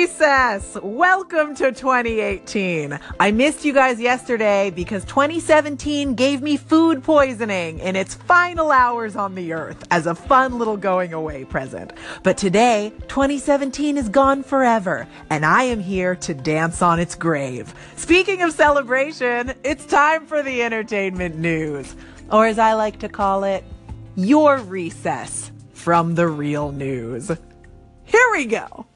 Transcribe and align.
Recess! 0.00 0.78
Welcome 0.82 1.54
to 1.56 1.72
2018. 1.72 2.98
I 3.20 3.30
missed 3.32 3.66
you 3.66 3.74
guys 3.74 4.00
yesterday 4.00 4.70
because 4.70 5.04
2017 5.04 6.14
gave 6.14 6.40
me 6.40 6.56
food 6.56 7.04
poisoning 7.04 7.80
in 7.80 7.96
its 7.96 8.14
final 8.14 8.70
hours 8.70 9.14
on 9.14 9.34
the 9.34 9.52
earth 9.52 9.86
as 9.90 10.06
a 10.06 10.14
fun 10.14 10.56
little 10.58 10.78
going 10.78 11.12
away 11.12 11.44
present. 11.44 11.92
But 12.22 12.38
today, 12.38 12.94
2017 13.08 13.98
is 13.98 14.08
gone 14.08 14.42
forever, 14.42 15.06
and 15.28 15.44
I 15.44 15.64
am 15.64 15.80
here 15.80 16.16
to 16.16 16.32
dance 16.32 16.80
on 16.80 16.98
its 16.98 17.14
grave. 17.14 17.74
Speaking 17.96 18.40
of 18.40 18.52
celebration, 18.52 19.52
it's 19.64 19.84
time 19.84 20.24
for 20.24 20.42
the 20.42 20.62
entertainment 20.62 21.36
news. 21.36 21.94
Or 22.32 22.46
as 22.46 22.58
I 22.58 22.72
like 22.72 23.00
to 23.00 23.10
call 23.10 23.44
it, 23.44 23.64
your 24.16 24.60
recess 24.60 25.52
from 25.74 26.14
the 26.14 26.26
real 26.26 26.72
news. 26.72 27.30
Here 28.06 28.28
we 28.32 28.46
go. 28.46 28.86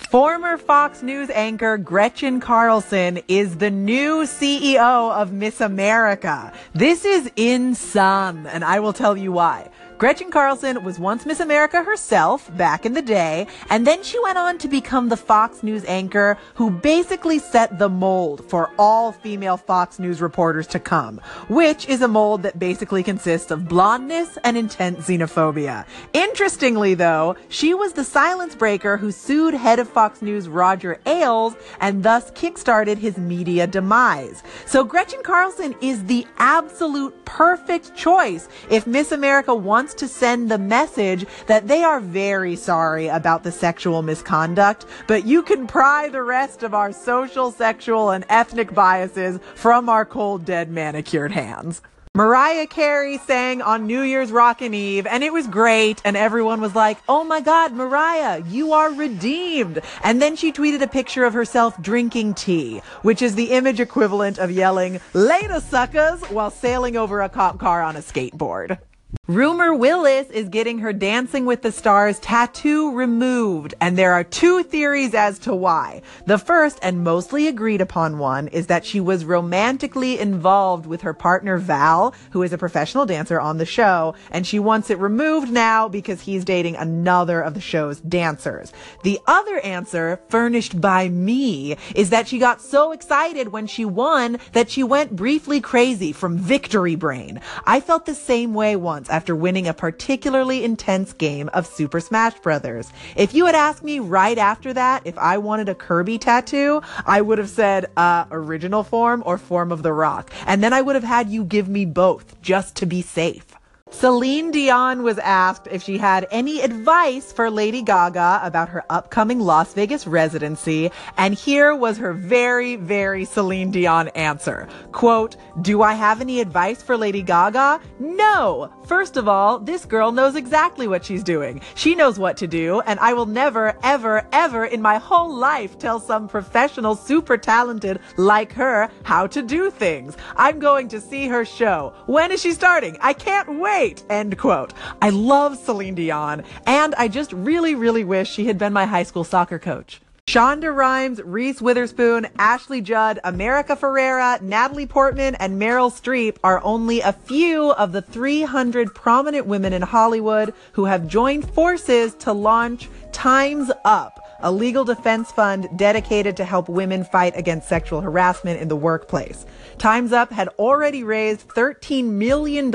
Former 0.00 0.56
Fox 0.56 1.02
News 1.02 1.30
anchor 1.30 1.76
Gretchen 1.78 2.38
Carlson 2.38 3.18
is 3.28 3.56
the 3.56 3.70
new 3.70 4.22
CEO 4.22 5.10
of 5.12 5.32
Miss 5.32 5.60
America. 5.60 6.52
This 6.74 7.04
is 7.04 7.30
insane, 7.34 8.46
and 8.46 8.64
I 8.64 8.78
will 8.78 8.92
tell 8.92 9.16
you 9.16 9.32
why. 9.32 9.68
Gretchen 9.98 10.30
Carlson 10.30 10.84
was 10.84 10.98
once 10.98 11.24
Miss 11.24 11.40
America 11.40 11.82
herself 11.82 12.54
back 12.54 12.84
in 12.84 12.92
the 12.92 13.00
day, 13.00 13.46
and 13.70 13.86
then 13.86 14.02
she 14.02 14.20
went 14.20 14.36
on 14.36 14.58
to 14.58 14.68
become 14.68 15.08
the 15.08 15.16
Fox 15.16 15.62
News 15.62 15.86
anchor 15.86 16.36
who 16.54 16.70
basically 16.70 17.38
set 17.38 17.78
the 17.78 17.88
mold 17.88 18.44
for 18.50 18.70
all 18.78 19.10
female 19.10 19.56
Fox 19.56 19.98
News 19.98 20.20
reporters 20.20 20.66
to 20.66 20.78
come, 20.78 21.18
which 21.48 21.88
is 21.88 22.02
a 22.02 22.08
mold 22.08 22.42
that 22.42 22.58
basically 22.58 23.02
consists 23.02 23.50
of 23.50 23.68
blondness 23.68 24.36
and 24.44 24.58
intense 24.58 25.06
xenophobia. 25.06 25.86
Interestingly, 26.12 26.92
though, 26.92 27.34
she 27.48 27.72
was 27.72 27.94
the 27.94 28.04
silence 28.04 28.54
breaker 28.54 28.98
who 28.98 29.10
sued 29.10 29.54
head 29.54 29.78
of 29.78 29.88
Fox 29.88 30.20
News 30.20 30.46
Roger 30.46 31.00
Ailes 31.06 31.54
and 31.80 32.02
thus 32.02 32.30
kickstarted 32.32 32.98
his 32.98 33.16
media 33.16 33.66
demise. 33.66 34.42
So 34.66 34.84
Gretchen 34.84 35.22
Carlson 35.22 35.74
is 35.80 36.04
the 36.04 36.26
absolute 36.36 37.24
perfect 37.24 37.96
choice 37.96 38.46
if 38.68 38.86
Miss 38.86 39.10
America 39.10 39.54
wants 39.54 39.85
wants 39.86 40.00
to 40.00 40.08
send 40.08 40.50
the 40.50 40.58
message 40.58 41.24
that 41.46 41.68
they 41.68 41.84
are 41.84 42.00
very 42.00 42.56
sorry 42.56 43.06
about 43.06 43.44
the 43.44 43.52
sexual 43.52 44.02
misconduct, 44.02 44.84
but 45.06 45.24
you 45.24 45.44
can 45.44 45.64
pry 45.64 46.08
the 46.08 46.24
rest 46.24 46.64
of 46.64 46.74
our 46.74 46.90
social, 46.90 47.52
sexual, 47.52 48.10
and 48.10 48.24
ethnic 48.28 48.74
biases 48.74 49.38
from 49.54 49.88
our 49.88 50.04
cold, 50.04 50.44
dead, 50.44 50.72
manicured 50.72 51.30
hands. 51.30 51.82
Mariah 52.16 52.66
Carey 52.66 53.18
sang 53.18 53.62
on 53.62 53.86
New 53.86 54.00
Year's 54.00 54.32
Rockin' 54.32 54.74
Eve, 54.74 55.06
and 55.06 55.22
it 55.22 55.32
was 55.32 55.46
great. 55.46 56.02
And 56.04 56.16
everyone 56.16 56.60
was 56.60 56.74
like, 56.74 56.98
oh 57.08 57.22
my 57.22 57.40
God, 57.40 57.72
Mariah, 57.72 58.42
you 58.48 58.72
are 58.72 58.92
redeemed. 58.92 59.82
And 60.02 60.20
then 60.20 60.34
she 60.34 60.50
tweeted 60.50 60.82
a 60.82 60.88
picture 60.88 61.24
of 61.24 61.32
herself 61.32 61.80
drinking 61.80 62.34
tea, 62.34 62.80
which 63.02 63.22
is 63.22 63.36
the 63.36 63.52
image 63.52 63.78
equivalent 63.78 64.38
of 64.38 64.50
yelling, 64.50 64.98
later 65.12 65.60
suckers, 65.60 66.20
while 66.22 66.50
sailing 66.50 66.96
over 66.96 67.20
a 67.20 67.28
cop 67.28 67.60
car 67.60 67.82
on 67.84 67.94
a 67.94 68.00
skateboard. 68.00 68.78
Rumor 69.28 69.74
Willis 69.74 70.30
is 70.30 70.48
getting 70.48 70.78
her 70.78 70.92
Dancing 70.92 71.46
with 71.46 71.62
the 71.62 71.72
Stars 71.72 72.20
tattoo 72.20 72.94
removed, 72.94 73.74
and 73.80 73.98
there 73.98 74.12
are 74.12 74.22
two 74.22 74.62
theories 74.62 75.14
as 75.14 75.40
to 75.40 75.52
why. 75.52 76.02
The 76.26 76.38
first 76.38 76.78
and 76.80 77.02
mostly 77.02 77.48
agreed 77.48 77.80
upon 77.80 78.18
one 78.18 78.46
is 78.46 78.68
that 78.68 78.84
she 78.84 79.00
was 79.00 79.24
romantically 79.24 80.20
involved 80.20 80.86
with 80.86 81.02
her 81.02 81.12
partner 81.12 81.58
Val, 81.58 82.14
who 82.30 82.44
is 82.44 82.52
a 82.52 82.58
professional 82.58 83.04
dancer 83.04 83.40
on 83.40 83.58
the 83.58 83.66
show, 83.66 84.14
and 84.30 84.46
she 84.46 84.60
wants 84.60 84.90
it 84.90 84.98
removed 85.00 85.50
now 85.50 85.88
because 85.88 86.20
he's 86.20 86.44
dating 86.44 86.76
another 86.76 87.40
of 87.40 87.54
the 87.54 87.60
show's 87.60 87.98
dancers. 88.02 88.72
The 89.02 89.18
other 89.26 89.58
answer, 89.58 90.20
furnished 90.28 90.80
by 90.80 91.08
me, 91.08 91.76
is 91.96 92.10
that 92.10 92.28
she 92.28 92.38
got 92.38 92.62
so 92.62 92.92
excited 92.92 93.48
when 93.48 93.66
she 93.66 93.84
won 93.84 94.38
that 94.52 94.70
she 94.70 94.84
went 94.84 95.16
briefly 95.16 95.60
crazy 95.60 96.12
from 96.12 96.38
victory 96.38 96.94
brain. 96.94 97.40
I 97.64 97.80
felt 97.80 98.06
the 98.06 98.14
same 98.14 98.54
way 98.54 98.76
once 98.76 98.95
after 99.08 99.34
winning 99.34 99.66
a 99.68 99.74
particularly 99.74 100.64
intense 100.64 101.12
game 101.12 101.48
of 101.52 101.66
Super 101.66 102.00
Smash 102.00 102.34
Bros. 102.40 102.90
If 103.16 103.34
you 103.34 103.46
had 103.46 103.54
asked 103.54 103.82
me 103.82 103.98
right 103.98 104.38
after 104.38 104.72
that 104.72 105.02
if 105.06 105.16
I 105.18 105.38
wanted 105.38 105.68
a 105.68 105.74
Kirby 105.74 106.18
tattoo, 106.18 106.82
I 107.04 107.20
would 107.20 107.38
have 107.38 107.50
said, 107.50 107.86
uh, 107.96 108.24
original 108.30 108.82
form 108.82 109.22
or 109.26 109.38
form 109.38 109.72
of 109.72 109.82
the 109.82 109.92
rock. 109.92 110.30
And 110.46 110.62
then 110.62 110.72
I 110.72 110.80
would 110.80 110.94
have 110.94 111.04
had 111.04 111.28
you 111.28 111.44
give 111.44 111.68
me 111.68 111.84
both 111.84 112.40
just 112.42 112.76
to 112.76 112.86
be 112.86 113.02
safe. 113.02 113.55
Celine 113.98 114.50
Dion 114.50 115.04
was 115.04 115.16
asked 115.20 115.68
if 115.70 115.82
she 115.82 115.96
had 115.96 116.26
any 116.32 116.60
advice 116.60 117.32
for 117.32 117.50
Lady 117.50 117.82
Gaga 117.82 118.40
about 118.42 118.68
her 118.68 118.84
upcoming 118.90 119.38
Las 119.40 119.72
Vegas 119.74 120.08
residency, 120.08 120.90
and 121.16 121.32
here 121.34 121.74
was 121.74 121.96
her 121.96 122.12
very, 122.12 122.76
very 122.76 123.24
Celine 123.24 123.70
Dion 123.70 124.08
answer. 124.08 124.68
Quote, 124.90 125.36
Do 125.62 125.82
I 125.82 125.94
have 125.94 126.20
any 126.20 126.40
advice 126.40 126.82
for 126.82 126.96
Lady 126.96 127.22
Gaga? 127.22 127.80
No! 128.00 128.72
First 128.84 129.16
of 129.16 129.28
all, 129.28 129.60
this 129.60 129.84
girl 129.84 130.10
knows 130.10 130.34
exactly 130.34 130.88
what 130.88 131.04
she's 131.04 131.22
doing. 131.22 131.60
She 131.76 131.94
knows 131.94 132.18
what 132.18 132.36
to 132.38 132.46
do, 132.48 132.80
and 132.80 132.98
I 133.00 133.12
will 133.12 133.26
never, 133.26 133.78
ever, 133.84 134.26
ever 134.32 134.64
in 134.66 134.82
my 134.82 134.98
whole 134.98 135.32
life 135.32 135.78
tell 135.78 136.00
some 136.00 136.28
professional, 136.28 136.96
super 136.96 137.38
talented 137.38 138.00
like 138.16 138.52
her 138.54 138.90
how 139.04 139.28
to 139.28 139.42
do 139.42 139.70
things. 139.70 140.16
I'm 140.36 140.58
going 140.58 140.88
to 140.88 141.00
see 141.00 141.28
her 141.28 141.44
show. 141.44 141.94
When 142.06 142.32
is 142.32 142.42
she 142.42 142.50
starting? 142.50 142.98
I 143.00 143.12
can't 143.12 143.60
wait! 143.60 143.75
Great. 143.76 144.02
End 144.08 144.38
quote. 144.38 144.72
I 145.02 145.10
love 145.10 145.58
Celine 145.58 145.94
Dion, 145.94 146.44
and 146.66 146.94
I 146.94 147.08
just 147.08 147.30
really, 147.32 147.74
really 147.74 148.04
wish 148.04 148.30
she 148.30 148.46
had 148.46 148.56
been 148.56 148.72
my 148.72 148.86
high 148.86 149.02
school 149.02 149.22
soccer 149.22 149.58
coach. 149.58 150.00
Shonda 150.26 150.74
Rhimes, 150.74 151.22
Reese 151.22 151.60
Witherspoon, 151.60 152.26
Ashley 152.38 152.80
Judd, 152.80 153.20
America 153.22 153.76
Ferrera, 153.76 154.40
Natalie 154.40 154.86
Portman, 154.86 155.34
and 155.36 155.60
Meryl 155.60 155.92
Streep 155.92 156.38
are 156.42 156.60
only 156.64 157.00
a 157.00 157.12
few 157.12 157.70
of 157.72 157.92
the 157.92 158.02
300 158.02 158.94
prominent 158.94 159.46
women 159.46 159.74
in 159.74 159.82
Hollywood 159.82 160.54
who 160.72 160.86
have 160.86 161.06
joined 161.06 161.48
forces 161.50 162.14
to 162.14 162.32
launch 162.32 162.88
Time's 163.12 163.70
Up 163.84 164.25
a 164.40 164.52
legal 164.52 164.84
defense 164.84 165.30
fund 165.32 165.68
dedicated 165.76 166.36
to 166.36 166.44
help 166.44 166.68
women 166.68 167.04
fight 167.04 167.36
against 167.36 167.68
sexual 167.68 168.00
harassment 168.00 168.60
in 168.60 168.68
the 168.68 168.76
workplace. 168.76 169.46
Time's 169.78 170.12
Up 170.12 170.30
had 170.30 170.48
already 170.58 171.04
raised 171.04 171.48
$13 171.48 172.04
million 172.04 172.70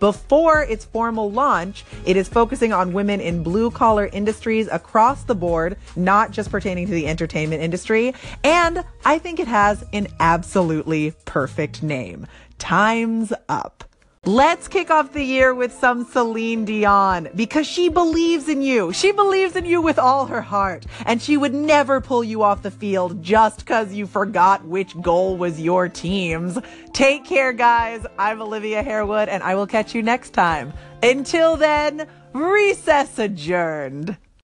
before 0.00 0.62
its 0.62 0.84
formal 0.84 1.30
launch. 1.30 1.84
It 2.06 2.16
is 2.16 2.28
focusing 2.28 2.72
on 2.72 2.92
women 2.92 3.20
in 3.20 3.42
blue 3.42 3.70
collar 3.70 4.08
industries 4.12 4.68
across 4.68 5.24
the 5.24 5.34
board, 5.34 5.76
not 5.96 6.30
just 6.30 6.50
pertaining 6.50 6.86
to 6.86 6.92
the 6.92 7.06
entertainment 7.06 7.62
industry. 7.62 8.14
And 8.42 8.84
I 9.04 9.18
think 9.18 9.38
it 9.38 9.48
has 9.48 9.84
an 9.92 10.08
absolutely 10.20 11.12
perfect 11.24 11.82
name. 11.82 12.26
Time's 12.58 13.32
Up. 13.48 13.84
Let's 14.26 14.68
kick 14.68 14.90
off 14.90 15.12
the 15.12 15.22
year 15.22 15.52
with 15.52 15.70
some 15.70 16.06
Celine 16.06 16.64
Dion 16.64 17.28
because 17.34 17.66
she 17.66 17.90
believes 17.90 18.48
in 18.48 18.62
you. 18.62 18.90
She 18.90 19.12
believes 19.12 19.54
in 19.54 19.66
you 19.66 19.82
with 19.82 19.98
all 19.98 20.24
her 20.24 20.40
heart, 20.40 20.86
and 21.04 21.20
she 21.20 21.36
would 21.36 21.52
never 21.52 22.00
pull 22.00 22.24
you 22.24 22.42
off 22.42 22.62
the 22.62 22.70
field 22.70 23.22
just 23.22 23.58
because 23.58 23.92
you 23.92 24.06
forgot 24.06 24.64
which 24.64 24.98
goal 25.02 25.36
was 25.36 25.60
your 25.60 25.90
team's. 25.90 26.58
Take 26.94 27.26
care, 27.26 27.52
guys. 27.52 28.06
I'm 28.18 28.40
Olivia 28.40 28.82
Harewood, 28.82 29.28
and 29.28 29.42
I 29.42 29.56
will 29.56 29.66
catch 29.66 29.94
you 29.94 30.02
next 30.02 30.30
time. 30.30 30.72
Until 31.02 31.56
then, 31.56 32.08
recess 32.32 33.18
adjourned. 33.18 34.16